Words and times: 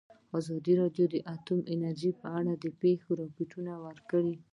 ازادي 0.37 0.73
راډیو 0.81 1.05
د 1.09 1.15
اټومي 1.33 1.63
انرژي 1.73 2.11
په 2.21 2.27
اړه 2.39 2.53
د 2.63 2.65
پېښو 2.81 3.09
رپوټونه 3.21 3.71
ورکړي. 3.85 4.35